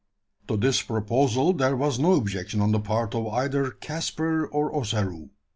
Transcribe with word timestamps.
To 0.47 0.57
this 0.57 0.81
proposal 0.81 1.53
there 1.53 1.75
was 1.77 1.99
no 1.99 2.13
objection 2.15 2.59
on 2.59 2.71
the 2.71 2.79
part 2.79 3.13
of 3.13 3.27
either 3.27 3.69
Caspar 3.69 4.47
or 4.47 4.73
Ossaroo. 4.75 5.29